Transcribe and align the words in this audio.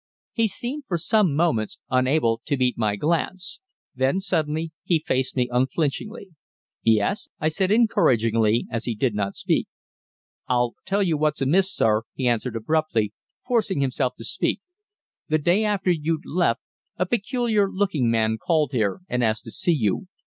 He 0.33 0.47
seemed, 0.47 0.85
for 0.87 0.97
some 0.97 1.35
moments, 1.35 1.77
unable 1.91 2.41
to 2.45 2.57
meet 2.57 2.75
my 2.75 2.95
glance. 2.95 3.61
Then 3.93 4.19
suddenly 4.19 4.71
he 4.83 4.97
faced 5.05 5.35
me 5.35 5.47
unflinchingly. 5.51 6.29
"Yes?" 6.81 7.29
I 7.39 7.49
said 7.49 7.69
encouragingly, 7.69 8.65
as 8.71 8.85
he 8.85 8.95
did 8.95 9.13
not 9.13 9.35
speak. 9.35 9.67
"I'll 10.47 10.73
tell 10.85 11.03
you 11.03 11.17
what's 11.17 11.43
amiss, 11.43 11.71
sir," 11.71 12.01
he 12.15 12.27
answered 12.27 12.55
abruptly, 12.55 13.13
forcing 13.47 13.81
himself 13.81 14.15
to 14.15 14.23
speak. 14.25 14.59
"The 15.27 15.37
day 15.37 15.63
after 15.63 15.91
you'd 15.91 16.25
left, 16.25 16.61
a 16.97 17.05
peculiar 17.05 17.69
looking 17.71 18.09
man 18.09 18.39
called 18.39 18.71
here, 18.71 19.01
and 19.07 19.23
asked 19.23 19.43
to 19.43 19.51
see 19.51 19.71
you. 19.73 20.07